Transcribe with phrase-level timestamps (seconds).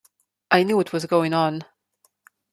[0.49, 1.63] I knew what was going on.